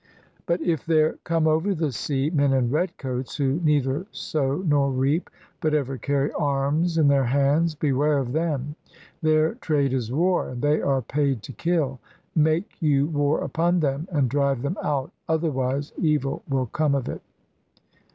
"But 0.47 0.61
if 0.61 0.83
there 0.83 1.19
come 1.25 1.45
over 1.45 1.75
the 1.75 1.91
sea 1.91 2.31
men 2.31 2.53
in 2.53 2.71
red 2.71 2.97
coats, 2.97 3.37
who 3.37 3.59
neither 3.63 4.07
sow 4.09 4.63
nor 4.65 4.89
reap, 4.89 5.29
but 5.61 5.75
ever 5.75 5.95
carry 5.99 6.31
arms 6.31 6.97
in 6.97 7.07
their 7.07 7.25
hands, 7.25 7.75
beware 7.75 8.17
of 8.17 8.31
them. 8.33 8.75
Their 9.21 9.53
trade 9.53 9.93
is 9.93 10.11
war, 10.11 10.49
and 10.49 10.59
they 10.63 10.81
are 10.81 11.03
paid 11.03 11.43
to 11.43 11.53
kill. 11.53 11.99
Make 12.35 12.81
you 12.81 13.05
war 13.09 13.41
upon 13.43 13.79
them 13.79 14.07
and 14.11 14.27
drive 14.27 14.63
them 14.63 14.77
out. 14.81 15.11
Otherwise 15.29 15.93
evil 15.99 16.41
will 16.49 16.65
come 16.65 16.95
of 16.95 17.07
it. 17.07 17.21